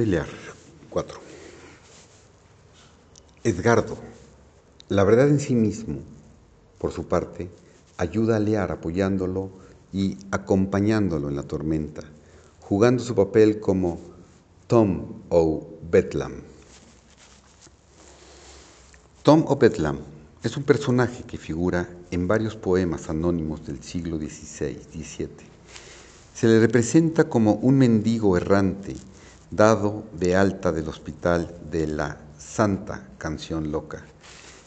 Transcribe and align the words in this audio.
Lear 0.00 0.26
4. 0.88 1.20
Edgardo, 3.44 3.98
la 4.88 5.04
verdad 5.04 5.28
en 5.28 5.38
sí 5.38 5.54
mismo, 5.54 5.98
por 6.78 6.92
su 6.92 7.06
parte, 7.06 7.50
ayuda 7.98 8.36
a 8.36 8.40
Lear 8.40 8.72
apoyándolo 8.72 9.50
y 9.92 10.16
acompañándolo 10.30 11.28
en 11.28 11.36
la 11.36 11.42
tormenta, 11.42 12.02
jugando 12.60 13.04
su 13.04 13.14
papel 13.14 13.60
como 13.60 14.00
Tom 14.66 15.20
o 15.28 15.68
Bedlam. 15.90 16.40
Tom 19.22 19.44
o 19.46 19.56
Bedlam 19.56 19.98
es 20.42 20.56
un 20.56 20.62
personaje 20.62 21.24
que 21.24 21.36
figura 21.36 21.86
en 22.10 22.26
varios 22.26 22.56
poemas 22.56 23.10
anónimos 23.10 23.66
del 23.66 23.82
siglo 23.82 24.16
XVI-XVII. 24.16 25.28
Se 26.34 26.46
le 26.48 26.60
representa 26.60 27.28
como 27.28 27.52
un 27.56 27.76
mendigo 27.76 28.38
errante 28.38 28.96
dado 29.52 30.04
de 30.18 30.34
alta 30.34 30.72
del 30.72 30.88
hospital 30.88 31.54
de 31.70 31.86
la 31.86 32.16
Santa 32.38 33.06
Canción 33.18 33.70
Loca, 33.70 34.02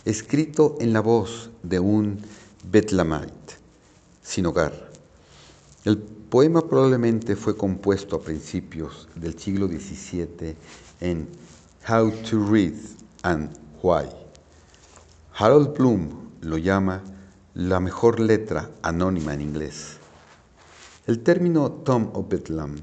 escrito 0.05 0.77
en 0.80 0.94
la 0.94 1.02
voz 1.02 1.49
de 1.63 1.80
un 1.80 2.20
Betlamite 2.63 3.55
sin 4.21 4.45
hogar. 4.45 4.91
El 5.85 5.98
poema 5.98 6.61
probablemente 6.61 7.35
fue 7.35 7.58
compuesto 7.58 8.16
a 8.16 8.21
principios 8.21 9.08
del 9.16 9.38
siglo 9.39 9.67
XVII 9.67 10.55
en 11.02 11.30
How 11.89 12.11
to 12.30 12.47
Read 12.47 12.75
and 13.23 13.49
Why. 13.81 14.05
Harold 15.33 15.75
Bloom 15.75 16.30
lo 16.41 16.58
llama 16.59 17.02
la 17.55 17.80
mejor 17.80 18.20
letra 18.20 18.70
anónima 18.83 19.33
en 19.33 19.41
inglés. 19.41 19.97
El 21.08 21.23
término 21.23 21.72
Tom 21.72 22.11
of 22.13 22.30
Bedlam 22.30 22.75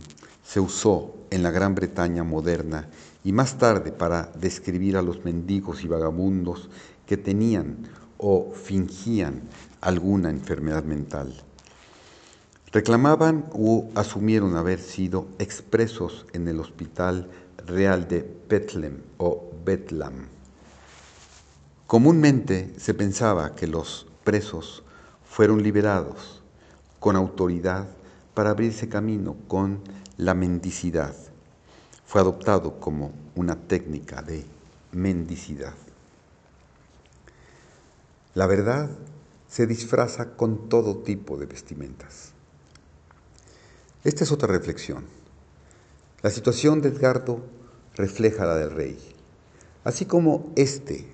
se 0.44 0.60
usó 0.60 1.14
en 1.30 1.42
la 1.42 1.50
Gran 1.50 1.74
Bretaña 1.74 2.24
moderna 2.24 2.88
y 3.24 3.32
más 3.32 3.58
tarde 3.58 3.92
para 3.92 4.30
describir 4.38 4.96
a 4.96 5.02
los 5.02 5.24
mendigos 5.24 5.84
y 5.84 5.88
vagabundos 5.88 6.68
que 7.06 7.16
tenían 7.16 7.88
o 8.18 8.52
fingían 8.52 9.42
alguna 9.80 10.30
enfermedad 10.30 10.84
mental. 10.84 11.34
Reclamaban 12.72 13.46
o 13.52 13.90
asumieron 13.94 14.56
haber 14.56 14.78
sido 14.78 15.26
expresos 15.38 16.26
en 16.32 16.48
el 16.48 16.58
Hospital 16.60 17.28
Real 17.66 18.08
de 18.08 18.26
Bethlehem 18.48 19.02
o 19.18 19.50
Betlam. 19.64 20.28
Comúnmente 21.86 22.72
se 22.78 22.94
pensaba 22.94 23.54
que 23.54 23.66
los 23.66 24.06
presos 24.24 24.82
fueron 25.24 25.62
liberados 25.62 26.42
con 26.98 27.16
autoridad 27.16 27.88
para 28.32 28.50
abrirse 28.50 28.88
camino 28.88 29.36
con 29.48 29.80
la 30.16 30.34
mendicidad. 30.34 31.14
Fue 32.04 32.20
adoptado 32.20 32.78
como 32.78 33.12
una 33.34 33.56
técnica 33.56 34.22
de 34.22 34.44
mendicidad. 34.92 35.74
La 38.34 38.46
verdad 38.46 38.90
se 39.48 39.66
disfraza 39.66 40.36
con 40.36 40.68
todo 40.68 40.98
tipo 40.98 41.36
de 41.36 41.46
vestimentas. 41.46 42.32
Esta 44.04 44.24
es 44.24 44.32
otra 44.32 44.48
reflexión. 44.48 45.04
La 46.22 46.30
situación 46.30 46.80
de 46.80 46.88
Edgardo 46.88 47.40
refleja 47.94 48.46
la 48.46 48.56
del 48.56 48.70
rey. 48.70 48.98
Así 49.84 50.06
como 50.06 50.52
éste 50.56 51.06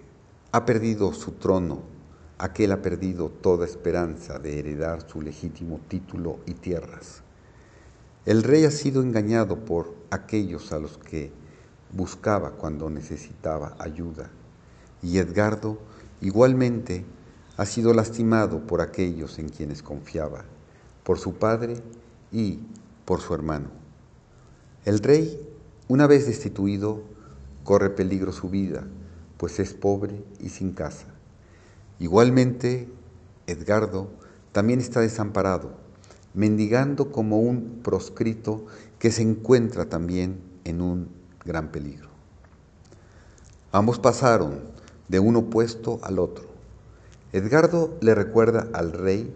ha 0.52 0.64
perdido 0.64 1.12
su 1.12 1.32
trono, 1.32 1.82
aquel 2.38 2.72
ha 2.72 2.82
perdido 2.82 3.28
toda 3.28 3.64
esperanza 3.64 4.38
de 4.38 4.58
heredar 4.58 5.08
su 5.08 5.22
legítimo 5.22 5.80
título 5.88 6.41
y 6.46 6.54
tierras. 6.54 7.22
El 8.29 8.43
rey 8.43 8.67
ha 8.67 8.71
sido 8.71 9.01
engañado 9.01 9.65
por 9.65 9.95
aquellos 10.11 10.73
a 10.73 10.79
los 10.79 10.98
que 10.98 11.33
buscaba 11.95 12.51
cuando 12.51 12.91
necesitaba 12.91 13.75
ayuda, 13.79 14.29
y 15.00 15.16
Edgardo 15.16 15.78
igualmente 16.21 17.06
ha 17.56 17.65
sido 17.65 17.94
lastimado 17.94 18.67
por 18.67 18.83
aquellos 18.83 19.38
en 19.38 19.49
quienes 19.49 19.83
confiaba, 19.83 20.44
por 21.05 21.19
su 21.19 21.37
padre 21.37 21.81
y 22.31 22.59
por 23.06 23.22
su 23.22 23.33
hermano. 23.33 23.71
El 24.84 24.99
rey, 24.99 25.49
una 25.88 26.06
vez 26.06 26.27
destituido, 26.27 27.00
corre 27.65 27.88
peligro 27.88 28.33
su 28.33 28.50
vida, 28.50 28.87
pues 29.38 29.59
es 29.59 29.72
pobre 29.72 30.22
y 30.38 30.50
sin 30.50 30.75
casa. 30.75 31.06
Igualmente, 31.99 32.91
Edgardo 33.47 34.11
también 34.53 34.81
está 34.81 35.00
desamparado 35.00 35.88
mendigando 36.38 37.10
como 37.10 37.41
un 37.41 37.81
proscrito 37.82 38.65
que 39.00 39.10
se 39.10 39.22
encuentra 39.22 39.88
también 39.88 40.41
en 40.62 40.81
un 40.81 41.09
gran 41.44 41.72
peligro. 41.72 42.10
Ambos 43.72 43.99
pasaron 43.99 44.60
de 45.09 45.19
un 45.19 45.34
opuesto 45.34 45.99
al 46.00 46.21
otro. 46.21 46.44
Edgardo 47.32 47.99
le 48.00 48.15
recuerda 48.15 48.69
al 48.72 48.93
rey 48.93 49.34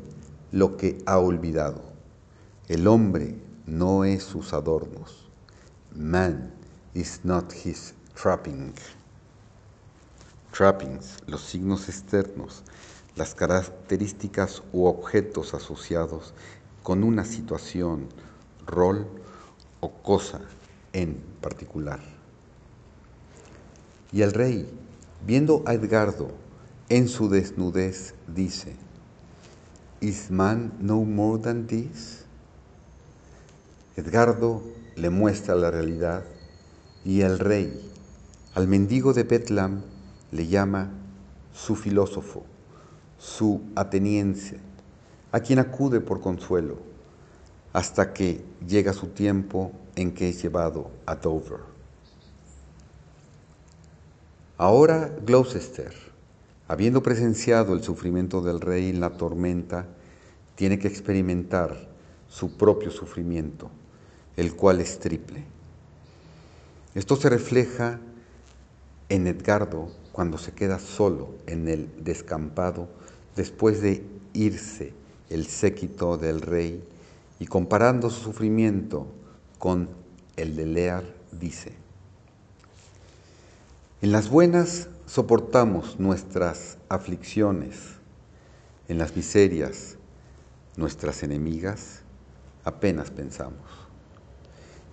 lo 0.53 0.77
que 0.77 1.03
ha 1.05 1.19
olvidado. 1.19 1.83
El 2.69 2.87
hombre 2.87 3.35
no 3.67 4.05
es 4.05 4.23
sus 4.23 4.53
adornos. 4.53 5.29
Man 5.97 6.55
is 6.95 7.23
not 7.25 7.53
his 7.53 7.95
trapping. 8.15 8.75
Trappings, 10.53 11.17
los 11.27 11.41
signos 11.41 11.89
externos, 11.89 12.63
las 13.17 13.35
características 13.35 14.63
u 14.73 14.85
objetos 14.85 15.53
asociados 15.53 16.33
con 16.83 17.05
una 17.05 17.25
situación, 17.25 18.09
rol 18.67 19.07
o 19.81 19.91
cosa 19.91 20.41
en 20.93 21.17
particular. 21.41 22.01
Y 24.13 24.23
el 24.23 24.33
rey, 24.33 24.69
viendo 25.27 25.63
a 25.67 25.75
Edgardo 25.75 26.29
en 26.89 27.09
su 27.09 27.29
desnudez, 27.29 28.15
dice, 28.27 28.75
¿Is 30.01 30.31
man 30.31 30.73
no 30.81 31.05
more 31.05 31.41
than 31.41 31.67
this? 31.67 32.25
Edgardo 33.97 34.63
le 34.97 35.11
muestra 35.11 35.55
la 35.55 35.71
realidad 35.71 36.25
y 37.05 37.23
el 37.23 37.39
rey, 37.39 37.91
al 38.55 38.69
mendigo 38.69 39.13
de 39.13 39.23
Betlam, 39.23 39.83
le 40.31 40.47
llama 40.47 40.91
su 41.55 41.77
filósofo, 41.77 42.45
su 43.19 43.61
ateniense, 43.75 44.59
a 45.33 45.41
quien 45.41 45.59
acude 45.59 46.01
por 46.01 46.21
consuelo, 46.21 46.77
hasta 47.73 48.13
que 48.13 48.45
llega 48.67 48.93
su 48.93 49.09
tiempo 49.09 49.73
en 49.97 50.13
que 50.13 50.29
es 50.29 50.43
llevado 50.43 50.91
a 51.07 51.17
Dover. 51.17 51.61
Ahora 54.59 55.11
Gloucester, 55.25 55.93
habiendo 56.69 57.03
presenciado 57.03 57.73
el 57.73 57.83
sufrimiento 57.83 58.43
del 58.43 58.61
rey 58.61 58.91
en 58.91 59.01
la 59.01 59.17
tormenta, 59.17 59.87
tiene 60.55 60.79
que 60.79 60.89
experimentar 60.89 61.89
su 62.29 62.57
propio 62.59 62.91
sufrimiento, 62.91 63.71
el 64.37 64.55
cual 64.55 64.81
es 64.81 64.99
triple. 64.99 65.45
Esto 66.95 67.17
se 67.17 67.31
refleja 67.31 67.99
en 69.09 69.27
Edgardo 69.27 69.91
cuando 70.13 70.37
se 70.37 70.53
queda 70.53 70.79
solo 70.79 71.35
en 71.47 71.69
el 71.69 72.05
descampado 72.05 72.89
después 73.35 73.81
de 73.81 74.05
irse 74.35 74.93
el 75.33 75.47
séquito 75.47 76.19
del 76.19 76.43
rey 76.43 76.85
y 77.39 77.47
comparando 77.47 78.11
su 78.11 78.23
sufrimiento 78.23 79.07
con 79.59 79.89
el 80.37 80.57
de 80.57 80.67
Lear, 80.67 81.05
dice, 81.33 81.73
en 84.03 84.13
las 84.13 84.29
buenas 84.29 84.89
soportamos 85.07 85.99
nuestras 85.99 86.77
aflicciones, 86.89 87.77
en 88.89 88.99
las 88.99 89.17
miserias, 89.17 89.97
nuestras 90.77 91.23
enemigas, 91.23 92.03
apenas 92.65 93.11
pensamos, 93.11 93.69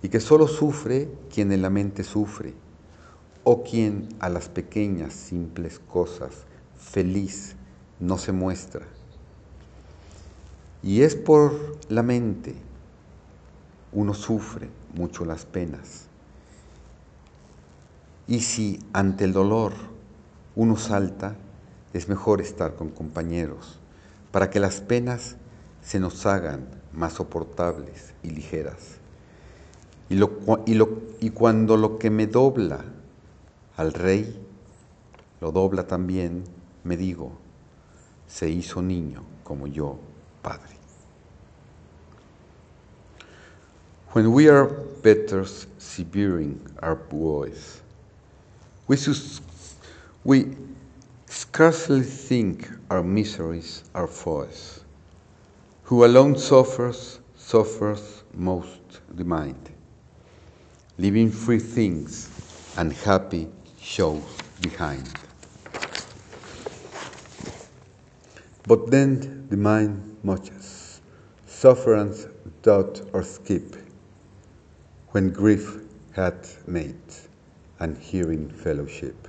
y 0.02 0.08
que 0.08 0.20
solo 0.20 0.48
sufre 0.48 1.10
quien 1.32 1.52
en 1.52 1.60
la 1.60 1.70
mente 1.70 2.02
sufre, 2.02 2.54
o 3.44 3.62
quien 3.62 4.08
a 4.20 4.28
las 4.28 4.48
pequeñas, 4.48 5.12
simples 5.12 5.78
cosas 5.78 6.30
feliz 6.78 7.56
no 7.98 8.16
se 8.16 8.32
muestra 8.32 8.86
y 10.82 11.02
es 11.02 11.14
por 11.14 11.78
la 11.88 12.02
mente, 12.02 12.54
uno 13.92 14.14
sufre 14.14 14.68
mucho 14.94 15.24
las 15.24 15.44
penas. 15.44 16.06
Y 18.26 18.40
si 18.40 18.80
ante 18.92 19.24
el 19.24 19.32
dolor 19.32 19.72
uno 20.54 20.76
salta, 20.76 21.36
es 21.92 22.08
mejor 22.08 22.40
estar 22.40 22.76
con 22.76 22.90
compañeros 22.90 23.78
para 24.30 24.48
que 24.48 24.60
las 24.60 24.80
penas 24.80 25.36
se 25.82 25.98
nos 25.98 26.24
hagan 26.24 26.68
más 26.92 27.14
soportables 27.14 28.14
y 28.22 28.30
ligeras. 28.30 28.96
Y, 30.08 30.20
y 31.20 31.30
cuando 31.30 31.76
lo 31.76 31.98
que 31.98 32.10
me 32.10 32.26
dobla 32.26 32.84
al 33.76 33.92
rey, 33.92 34.40
lo 35.40 35.52
dobla 35.52 35.86
también, 35.86 36.44
me 36.84 36.96
digo, 36.96 37.32
se 38.28 38.48
hizo 38.48 38.82
niño 38.82 39.22
como 39.42 39.66
yo 39.66 39.98
Padre. 40.42 40.76
When 44.12 44.32
we 44.32 44.48
are 44.48 44.64
better 45.02 45.44
severing 45.78 46.60
our 46.82 46.96
woes. 47.10 47.80
We, 48.86 48.96
we 50.24 50.56
scarcely 51.26 52.02
think 52.02 52.68
our 52.90 53.02
miseries 53.02 53.84
are 53.94 54.06
foes. 54.06 54.80
Who 55.84 56.04
alone 56.04 56.38
suffers, 56.38 57.20
suffers 57.36 58.22
most 58.34 59.00
the 59.10 59.24
mind. 59.24 59.70
Leaving 60.98 61.30
free 61.30 61.58
things 61.58 62.30
and 62.76 62.92
happy 62.92 63.48
shows 63.80 64.22
behind. 64.60 65.08
But 68.66 68.90
then 68.90 69.48
the 69.48 69.56
mind 69.56 70.09
muches, 70.22 71.00
sufferance 71.46 72.26
doubt 72.62 73.02
or 73.12 73.22
skip, 73.22 73.76
when 75.08 75.30
grief 75.30 75.78
hath 76.12 76.66
mate 76.68 77.28
and 77.78 77.96
hearing 77.98 78.48
fellowship. 78.50 79.28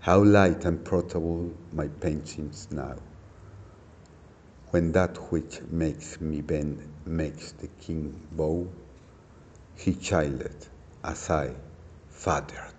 How 0.00 0.22
light 0.22 0.64
and 0.64 0.84
portable 0.84 1.52
my 1.72 1.88
pain 1.88 2.24
seems 2.24 2.68
now, 2.70 2.96
when 4.70 4.92
that 4.92 5.16
which 5.30 5.60
makes 5.70 6.20
me 6.20 6.40
bend 6.40 6.82
makes 7.04 7.52
the 7.52 7.68
king 7.80 8.18
bow, 8.32 8.68
he 9.76 9.94
childed 9.94 10.66
as 11.04 11.30
I 11.30 11.54
fathered. 12.08 12.74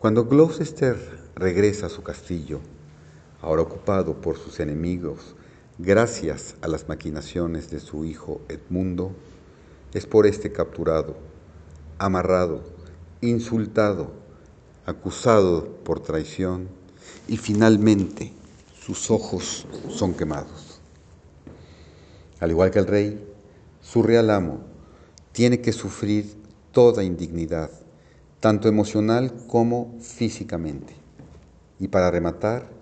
Cuando 0.00 0.24
Gloucester 0.24 0.96
regresa 1.34 1.86
a 1.86 1.88
su 1.88 2.02
castillo, 2.02 2.60
ahora 3.42 3.62
ocupado 3.62 4.20
por 4.20 4.38
sus 4.38 4.60
enemigos, 4.60 5.34
gracias 5.78 6.54
a 6.62 6.68
las 6.68 6.88
maquinaciones 6.88 7.70
de 7.70 7.80
su 7.80 8.04
hijo 8.04 8.40
Edmundo, 8.48 9.12
es 9.92 10.06
por 10.06 10.26
este 10.26 10.52
capturado, 10.52 11.16
amarrado, 11.98 12.62
insultado, 13.20 14.12
acusado 14.86 15.76
por 15.84 16.00
traición 16.00 16.68
y 17.28 17.36
finalmente 17.36 18.32
sus 18.80 19.10
ojos 19.10 19.66
son 19.90 20.14
quemados. 20.14 20.80
Al 22.40 22.50
igual 22.50 22.70
que 22.70 22.78
el 22.78 22.86
rey, 22.86 23.24
su 23.80 24.02
real 24.02 24.30
amo 24.30 24.60
tiene 25.32 25.60
que 25.60 25.72
sufrir 25.72 26.34
toda 26.72 27.04
indignidad, 27.04 27.70
tanto 28.40 28.68
emocional 28.68 29.32
como 29.46 29.98
físicamente. 30.00 30.94
Y 31.78 31.88
para 31.88 32.10
rematar, 32.10 32.81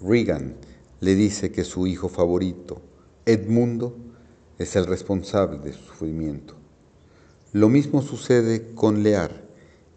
Regan 0.00 0.56
le 1.00 1.14
dice 1.14 1.50
que 1.50 1.64
su 1.64 1.86
hijo 1.86 2.08
favorito, 2.08 2.80
Edmundo, 3.26 3.96
es 4.58 4.76
el 4.76 4.86
responsable 4.86 5.58
de 5.58 5.72
su 5.72 5.84
sufrimiento. 5.84 6.54
Lo 7.52 7.68
mismo 7.68 8.02
sucede 8.02 8.74
con 8.74 9.02
Lear, 9.02 9.44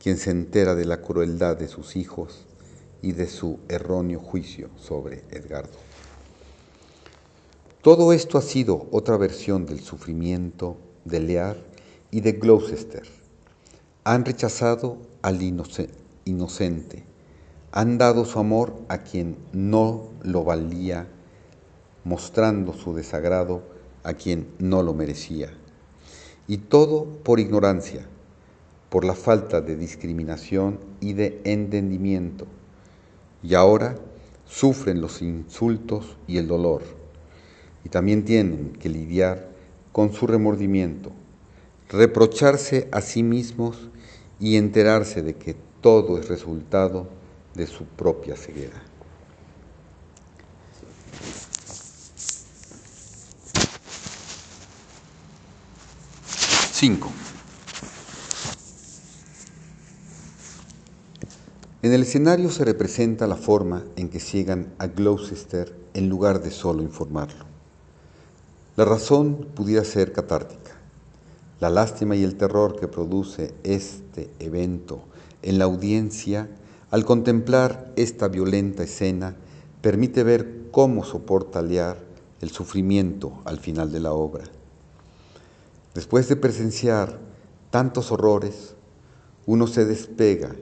quien 0.01 0.18
se 0.18 0.31
entera 0.31 0.74
de 0.74 0.86
la 0.86 1.01
crueldad 1.01 1.57
de 1.57 1.68
sus 1.68 1.95
hijos 1.95 2.45
y 3.01 3.12
de 3.12 3.27
su 3.27 3.59
erróneo 3.68 4.19
juicio 4.19 4.69
sobre 4.77 5.24
Edgardo. 5.30 5.77
Todo 7.81 8.13
esto 8.13 8.38
ha 8.38 8.42
sido 8.42 8.88
otra 8.92 9.18
versión 9.18 9.65
del 9.65 9.80
sufrimiento 9.80 10.77
de 11.03 11.19
Lear 11.19 11.57
y 12.12 12.21
de 12.21 12.33
Gloucester. 12.33 13.07
Han 14.03 14.25
rechazado 14.25 14.98
al 15.21 15.42
inocente, 15.42 17.03
han 17.71 17.97
dado 17.97 18.25
su 18.25 18.38
amor 18.39 18.73
a 18.89 19.00
quien 19.00 19.38
no 19.53 20.09
lo 20.23 20.44
valía, 20.44 21.07
mostrando 22.03 22.73
su 22.73 22.94
desagrado 22.94 23.63
a 24.03 24.13
quien 24.13 24.47
no 24.59 24.83
lo 24.83 24.94
merecía. 24.94 25.53
Y 26.47 26.57
todo 26.57 27.06
por 27.23 27.39
ignorancia, 27.39 28.06
por 28.89 29.06
la 29.06 29.13
falta 29.13 29.62
de 29.62 29.77
discriminación 29.77 30.79
y 31.00 31.13
de 31.13 31.39
entendimiento. 31.45 32.45
Y 33.41 33.53
ahora 33.56 33.95
sufren 34.45 35.00
los 35.00 35.21
insultos 35.21 36.17
y 36.27 36.38
el 36.38 36.47
dolor. 36.47 36.81
Y 37.85 37.89
también 37.89 38.25
tienen 38.25 38.74
que 38.74 38.89
lidiar 38.89 39.50
con 39.94 40.12
su 40.12 40.27
remordimiento, 40.27 41.12
reprocharse 41.89 42.89
a 42.91 43.00
sí 43.01 43.24
mismos 43.24 43.89
y 44.39 44.57
enterarse 44.57 45.21
de 45.21 45.35
que 45.35 45.56
todo 45.79 46.17
es 46.17 46.27
resultado 46.27 47.20
de 47.56 47.68
su 47.68 47.86
propia 47.86 48.36
ceguera. 48.36 48.81
Cinco. 56.71 57.12
En 61.83 61.94
el 61.94 62.03
escenario 62.03 62.50
se 62.51 62.63
representa 62.63 63.27
la 63.27 63.36
forma 63.36 63.83
en 63.95 64.09
que 64.09 64.19
ciegan 64.19 64.74
a 64.77 64.88
Gloucester 64.88 65.75
en 65.94 66.09
lugar 66.09 66.42
de 66.42 66.51
solo 66.51 66.83
informarlo. 66.83 67.45
La 68.75 68.86
razón 68.86 69.48
pudiera 69.56 69.83
ser 69.83 70.13
catártica. 70.13 70.71
La 71.59 71.69
lástima 71.69 72.15
y 72.15 72.24
el 72.24 72.36
terror 72.36 72.80
que 72.80 72.88
produce 72.88 73.53
este 73.63 74.30
evento 74.39 75.03
en 75.42 75.59
la 75.59 75.65
audiencia 75.65 76.50
al 76.91 77.05
contemplar 77.05 77.93
esta 77.95 78.27
violenta 78.27 78.83
escena 78.83 79.38
permite 79.81 80.23
ver 80.23 80.67
cómo 80.71 81.05
soporta 81.05 81.61
Lear 81.61 81.97
el 82.41 82.51
sufrimiento 82.51 83.41
al 83.45 83.59
final 83.59 83.91
de 83.91 84.01
la 84.01 84.11
obra. 84.11 84.43
Después 85.95 86.27
de 86.27 86.35
presenciar 86.35 87.17
tantos 87.69 88.11
horrores, 88.11 88.75
uno 89.45 89.67
se 89.67 89.85
despega 89.85 90.53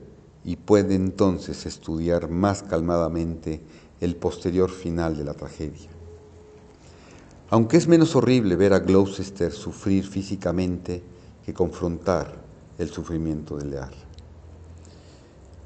y 0.45 0.55
puede 0.55 0.95
entonces 0.95 1.65
estudiar 1.65 2.29
más 2.29 2.61
calmadamente 2.63 3.61
el 3.99 4.15
posterior 4.15 4.69
final 4.69 5.17
de 5.17 5.23
la 5.23 5.33
tragedia. 5.33 5.89
Aunque 7.49 7.77
es 7.77 7.87
menos 7.87 8.15
horrible 8.15 8.55
ver 8.55 8.73
a 8.73 8.79
Gloucester 8.79 9.51
sufrir 9.51 10.05
físicamente 10.05 11.01
que 11.43 11.53
confrontar 11.53 12.35
el 12.77 12.89
sufrimiento 12.89 13.57
de 13.57 13.65
Lear. 13.65 14.08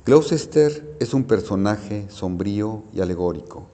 Gloucester 0.06 0.98
es 1.00 1.14
un 1.14 1.24
personaje 1.24 2.08
sombrío 2.10 2.84
y 2.94 3.00
alegórico, 3.00 3.68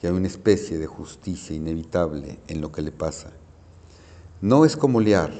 que 0.00 0.08
hay 0.08 0.12
una 0.12 0.26
especie 0.26 0.76
de 0.76 0.88
justicia 0.88 1.54
inevitable 1.54 2.40
en 2.48 2.60
lo 2.60 2.72
que 2.72 2.82
le 2.82 2.90
pasa. 2.90 3.30
No 4.40 4.64
es 4.64 4.76
como 4.76 4.98
Lear, 4.98 5.30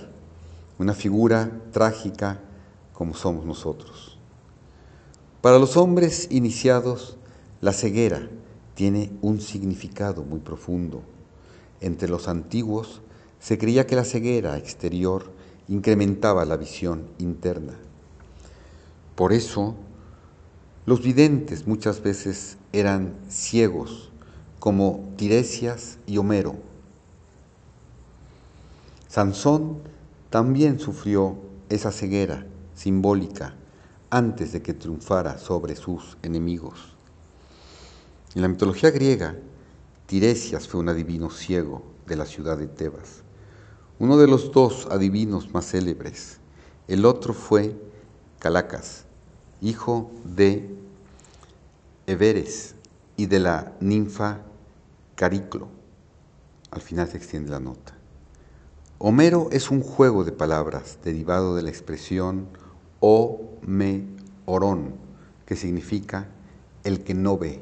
una 0.79 0.95
figura 0.95 1.51
trágica 1.73 2.41
como 2.93 3.15
somos 3.15 3.45
nosotros. 3.45 4.17
Para 5.41 5.59
los 5.59 5.77
hombres 5.77 6.29
iniciados, 6.31 7.17
la 7.61 7.73
ceguera 7.73 8.29
tiene 8.77 9.11
un 9.23 9.41
significado 9.41 10.23
muy 10.23 10.39
profundo. 10.39 11.03
Entre 11.81 12.09
los 12.09 12.29
antiguos 12.29 13.03
se 13.41 13.59
creía 13.59 13.89
que 13.89 13.97
la 13.97 14.05
ceguera 14.05 14.57
exterior 14.57 15.33
incrementaba 15.67 16.45
la 16.45 16.57
visión 16.57 17.09
interna. 17.19 17.75
Por 19.17 19.33
eso, 19.33 19.75
los 20.85 21.03
videntes 21.03 21.67
muchas 21.67 22.03
veces 22.03 22.57
eran 22.73 23.15
ciegos, 23.29 24.11
como 24.59 25.13
Tiresias 25.17 25.99
y 26.07 26.19
Homero. 26.19 26.57
Sansón 29.09 29.79
también 30.31 30.81
sufrió 30.81 31.37
esa 31.69 31.93
ceguera 31.93 32.47
simbólica 32.75 33.55
antes 34.11 34.53
de 34.53 34.63
que 34.63 34.75
triunfara 34.75 35.39
sobre 35.39 35.77
sus 35.77 36.17
enemigos. 36.23 36.95
En 38.35 38.43
la 38.43 38.49
mitología 38.49 38.91
griega, 38.91 39.37
Tiresias 40.07 40.67
fue 40.67 40.81
un 40.81 40.89
adivino 40.89 41.31
ciego 41.31 41.83
de 42.07 42.17
la 42.17 42.27
ciudad 42.27 42.59
de 42.59 42.67
Tebas, 42.67 43.23
uno 43.99 44.17
de 44.17 44.27
los 44.27 44.51
dos 44.53 44.89
adivinos 44.91 45.53
más 45.53 45.67
célebres. 45.71 46.39
El 46.89 47.05
otro 47.05 47.35
fue 47.35 47.77
Calacas, 48.39 49.05
hijo 49.63 50.11
de 50.25 50.69
Everes 52.07 52.75
y 53.17 53.27
de 53.27 53.39
la 53.39 53.73
ninfa 53.81 54.41
Cariclo. 55.15 55.69
Al 56.71 56.83
final 56.83 57.09
se 57.09 57.17
extiende 57.17 57.51
la 57.51 57.61
nota. 57.61 57.95
Homero 58.99 59.49
es 59.53 59.71
un 59.71 59.83
juego 59.83 60.25
de 60.25 60.33
palabras 60.33 60.99
derivado 61.05 61.55
de 61.55 61.63
la 61.63 61.71
expresión 61.71 62.47
o 63.01 63.41
me 63.63 64.05
orón, 64.47 64.95
que 65.47 65.57
significa 65.57 66.29
el 66.85 67.03
que 67.05 67.15
no 67.15 67.39
ve. 67.39 67.61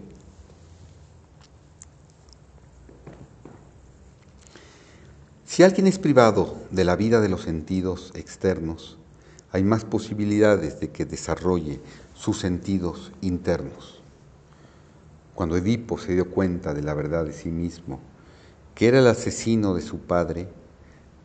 Si 5.44 5.62
alguien 5.62 5.86
es 5.86 5.98
privado 5.98 6.56
de 6.70 6.84
la 6.84 6.96
vida 6.96 7.20
de 7.20 7.28
los 7.28 7.42
sentidos 7.42 8.12
externos, 8.14 8.96
hay 9.52 9.64
más 9.64 9.84
posibilidades 9.84 10.80
de 10.80 10.90
que 10.90 11.04
desarrolle 11.04 11.80
sus 12.14 12.38
sentidos 12.38 13.12
internos. 13.20 14.00
Cuando 15.34 15.56
Edipo 15.56 15.98
se 15.98 16.14
dio 16.14 16.30
cuenta 16.30 16.74
de 16.74 16.82
la 16.82 16.94
verdad 16.94 17.24
de 17.24 17.32
sí 17.32 17.50
mismo, 17.50 18.00
que 18.74 18.88
era 18.88 18.98
el 18.98 19.06
asesino 19.06 19.74
de 19.74 19.82
su 19.82 19.98
padre, 19.98 20.48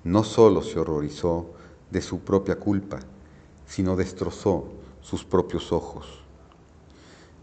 no 0.04 0.24
solo 0.24 0.62
se 0.62 0.80
horrorizó 0.80 1.52
de 1.92 2.02
su 2.02 2.20
propia 2.20 2.58
culpa, 2.58 3.00
sino 3.68 3.96
destrozó 3.96 4.70
sus 5.02 5.24
propios 5.24 5.72
ojos. 5.72 6.22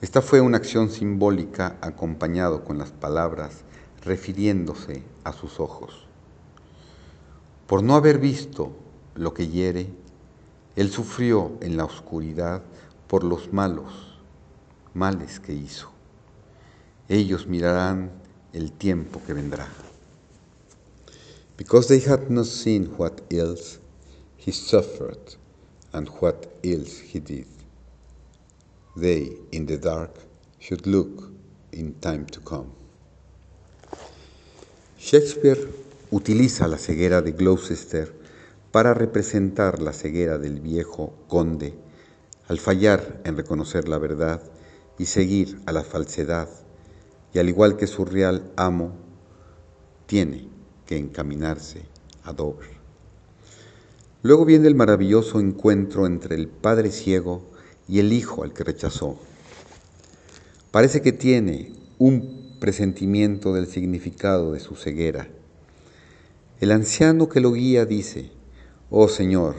Esta 0.01 0.21
fue 0.21 0.41
una 0.41 0.57
acción 0.57 0.91
simbólica 0.91 1.77
acompañado 1.81 2.65
con 2.65 2.79
las 2.79 2.91
palabras 2.91 3.62
refiriéndose 4.05 5.05
a 5.23 5.33
sus 5.33 5.61
ojos. 5.61 6.07
Por 7.69 7.85
no 7.85 7.95
haber 7.95 8.19
visto 8.19 8.73
lo 9.15 9.33
que 9.33 9.47
hiere, 9.47 9.93
él 10.76 10.91
sufrió 10.91 11.52
en 11.61 11.76
la 11.76 11.85
oscuridad 11.85 12.62
por 13.07 13.25
los 13.25 13.52
malos 13.52 13.93
males 14.95 15.41
que 15.41 15.52
hizo. 15.52 15.91
Ellos 17.09 17.47
mirarán 17.47 18.11
el 18.52 18.73
tiempo 18.73 19.21
que 19.26 19.35
vendrá. 19.35 19.69
Because 21.57 21.88
they 21.88 22.00
had 22.00 22.31
not 22.31 22.47
seen 22.47 22.87
what 22.97 23.21
ills 23.31 23.79
he 24.37 24.52
suffered 24.52 25.37
and 25.93 26.09
what 26.21 26.49
ills 26.62 26.99
he 27.00 27.21
did, 27.21 27.47
they 28.97 29.37
in 29.52 29.67
the 29.67 29.76
dark 29.76 30.11
should 30.59 30.87
look 30.87 31.31
in 31.73 31.95
time 32.00 32.25
to 32.26 32.41
come. 32.41 32.71
Shakespeare 34.99 35.69
utiliza 36.11 36.67
la 36.67 36.79
ceguera 36.79 37.21
de 37.21 37.33
Gloucester 37.33 38.22
para 38.73 38.95
representar 38.95 39.81
la 39.81 39.93
ceguera 39.93 40.38
del 40.38 40.61
viejo 40.61 41.14
conde 41.29 41.75
al 42.49 42.59
fallar 42.59 43.21
en 43.25 43.37
reconocer 43.37 43.88
la 43.88 43.99
verdad 43.99 44.43
y 44.99 45.07
seguir 45.07 45.61
a 45.67 45.73
la 45.73 45.83
falsedad, 45.83 46.49
y 47.33 47.38
al 47.38 47.49
igual 47.49 47.76
que 47.76 47.87
su 47.87 48.05
real 48.05 48.50
amo, 48.57 48.93
tiene 50.07 50.49
que 50.87 50.97
encaminarse 50.97 51.83
a 52.25 52.33
Dover. 52.33 52.71
Luego 54.23 54.45
viene 54.45 54.69
el 54.69 54.75
maravilloso 54.75 55.41
encuentro 55.41 56.07
entre 56.07 56.35
el 56.35 56.49
padre 56.49 56.91
ciego 56.91 57.43
y 57.88 57.99
el 57.99 58.12
hijo 58.12 58.45
al 58.45 58.52
que 58.52 58.64
rechazó. 58.64 59.19
Parece 60.71 61.02
que 61.02 61.12
tiene 61.12 61.73
un 61.99 62.57
presentimiento 62.61 63.52
del 63.52 63.67
significado 63.67 64.52
de 64.52 64.61
su 64.61 64.76
ceguera. 64.76 65.29
El 66.61 66.71
anciano 66.71 67.29
que 67.29 67.41
lo 67.41 67.52
guía 67.52 67.85
dice, 67.85 68.31
Oh 68.94 69.08
Señor, 69.08 69.56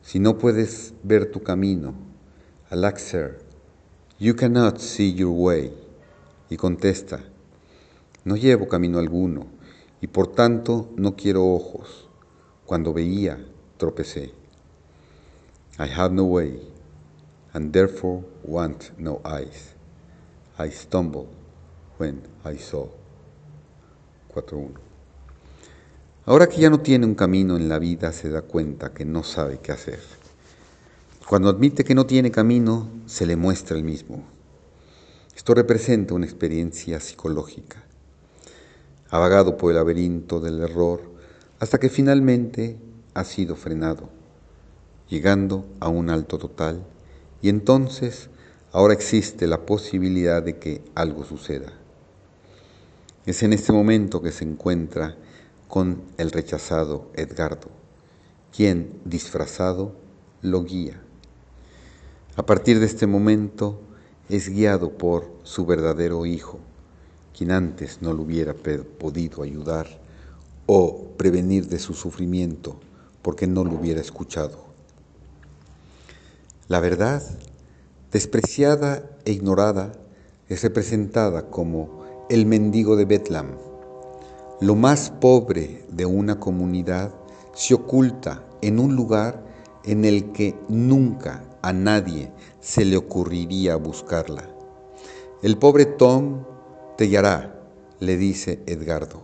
si 0.00 0.18
no 0.18 0.38
puedes 0.38 0.94
ver 1.02 1.30
tu 1.30 1.42
camino, 1.42 1.92
Alaxer, 2.70 3.42
you 4.18 4.34
cannot 4.34 4.78
see 4.78 5.12
your 5.12 5.34
way. 5.36 5.76
Y 6.48 6.56
contesta, 6.56 7.22
no 8.24 8.34
llevo 8.34 8.66
camino 8.66 8.98
alguno, 8.98 9.48
y 10.00 10.06
por 10.06 10.28
tanto 10.28 10.88
no 10.96 11.16
quiero 11.16 11.44
ojos. 11.44 12.08
Cuando 12.64 12.94
veía, 12.94 13.46
tropecé. 13.76 14.32
I 15.78 15.88
have 15.94 16.14
no 16.14 16.24
way, 16.24 16.66
and 17.52 17.74
therefore 17.74 18.24
want 18.42 18.92
no 18.96 19.20
eyes. 19.22 19.74
I 20.58 20.70
stumble 20.70 21.26
when 21.98 22.22
I 22.42 22.56
saw. 22.56 22.88
4.1 24.34 24.85
Ahora 26.28 26.48
que 26.48 26.60
ya 26.60 26.70
no 26.70 26.80
tiene 26.80 27.06
un 27.06 27.14
camino 27.14 27.56
en 27.56 27.68
la 27.68 27.78
vida, 27.78 28.12
se 28.12 28.28
da 28.30 28.42
cuenta 28.42 28.92
que 28.92 29.04
no 29.04 29.22
sabe 29.22 29.60
qué 29.62 29.70
hacer. 29.70 30.00
Cuando 31.28 31.48
admite 31.48 31.84
que 31.84 31.94
no 31.94 32.04
tiene 32.04 32.32
camino, 32.32 32.88
se 33.06 33.26
le 33.26 33.36
muestra 33.36 33.76
el 33.76 33.84
mismo. 33.84 34.24
Esto 35.36 35.54
representa 35.54 36.14
una 36.14 36.26
experiencia 36.26 36.98
psicológica. 36.98 37.84
Ha 39.08 39.18
vagado 39.20 39.56
por 39.56 39.70
el 39.70 39.76
laberinto 39.76 40.40
del 40.40 40.60
error 40.60 41.00
hasta 41.60 41.78
que 41.78 41.90
finalmente 41.90 42.76
ha 43.14 43.22
sido 43.22 43.54
frenado, 43.54 44.08
llegando 45.08 45.64
a 45.78 45.88
un 45.88 46.10
alto 46.10 46.38
total, 46.38 46.84
y 47.40 47.50
entonces 47.50 48.30
ahora 48.72 48.94
existe 48.94 49.46
la 49.46 49.64
posibilidad 49.64 50.42
de 50.42 50.58
que 50.58 50.82
algo 50.96 51.24
suceda. 51.24 51.72
Es 53.26 53.44
en 53.44 53.52
este 53.52 53.72
momento 53.72 54.20
que 54.20 54.32
se 54.32 54.42
encuentra 54.42 55.16
con 55.68 56.02
el 56.18 56.30
rechazado 56.30 57.10
Edgardo, 57.14 57.68
quien, 58.54 59.00
disfrazado, 59.04 59.94
lo 60.42 60.64
guía. 60.64 61.00
A 62.36 62.44
partir 62.44 62.80
de 62.80 62.86
este 62.86 63.06
momento 63.06 63.80
es 64.28 64.48
guiado 64.48 64.90
por 64.90 65.30
su 65.42 65.66
verdadero 65.66 66.26
hijo, 66.26 66.58
quien 67.36 67.50
antes 67.50 68.02
no 68.02 68.12
lo 68.12 68.22
hubiera 68.22 68.54
podido 68.54 69.42
ayudar 69.42 69.86
o 70.66 71.12
prevenir 71.16 71.68
de 71.68 71.78
su 71.78 71.94
sufrimiento 71.94 72.78
porque 73.22 73.46
no 73.46 73.64
lo 73.64 73.72
hubiera 73.74 74.00
escuchado. 74.00 74.64
La 76.68 76.80
verdad, 76.80 77.22
despreciada 78.12 79.08
e 79.24 79.32
ignorada, 79.32 79.92
es 80.48 80.62
representada 80.62 81.50
como 81.50 82.04
el 82.28 82.46
mendigo 82.46 82.96
de 82.96 83.04
Betlam, 83.04 83.48
lo 84.60 84.74
más 84.74 85.10
pobre 85.10 85.84
de 85.90 86.06
una 86.06 86.40
comunidad 86.40 87.14
se 87.54 87.74
oculta 87.74 88.42
en 88.62 88.78
un 88.78 88.96
lugar 88.96 89.44
en 89.84 90.04
el 90.04 90.32
que 90.32 90.54
nunca 90.68 91.44
a 91.62 91.72
nadie 91.72 92.32
se 92.60 92.84
le 92.84 92.96
ocurriría 92.96 93.76
buscarla. 93.76 94.48
El 95.42 95.58
pobre 95.58 95.84
Tom 95.84 96.44
te 96.96 97.04
guiará, 97.04 97.60
le 98.00 98.16
dice 98.16 98.62
Edgardo. 98.66 99.22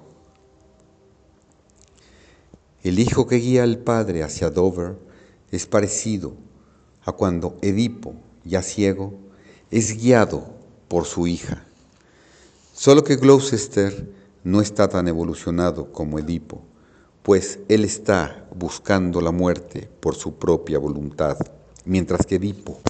El 2.82 2.98
hijo 2.98 3.26
que 3.26 3.36
guía 3.36 3.62
al 3.62 3.78
padre 3.78 4.22
hacia 4.22 4.50
Dover 4.50 4.98
es 5.50 5.66
parecido 5.66 6.34
a 7.04 7.12
cuando 7.12 7.56
Edipo, 7.62 8.14
ya 8.44 8.62
ciego, 8.62 9.14
es 9.70 9.96
guiado 9.96 10.44
por 10.88 11.06
su 11.06 11.26
hija. 11.26 11.64
Solo 12.74 13.04
que 13.04 13.16
Gloucester 13.16 14.22
no 14.44 14.61
está 14.61 14.88
tan 14.88 15.08
evolucionado 15.08 15.92
como 15.92 16.18
Edipo, 16.18 16.62
pues 17.22 17.61
él 17.68 17.84
está 17.84 18.49
buscando 18.54 19.20
la 19.20 19.30
muerte 19.30 19.88
por 20.00 20.14
su 20.14 20.34
propia 20.34 20.78
voluntad, 20.78 21.37
mientras 21.84 22.26
que 22.26 22.37
Edipo 22.37 22.80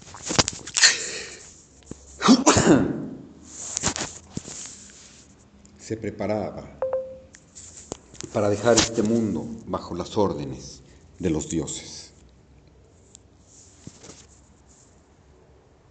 se 5.79 5.97
preparaba 5.97 6.79
para 8.33 8.49
dejar 8.49 8.77
este 8.77 9.03
mundo 9.03 9.47
bajo 9.67 9.95
las 9.95 10.17
órdenes 10.17 10.83
de 11.19 11.31
los 11.31 11.51
dioses. 11.51 12.02